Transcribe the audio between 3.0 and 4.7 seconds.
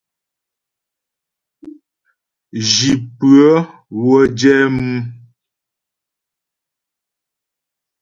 pʉə́ə wə́ jɛ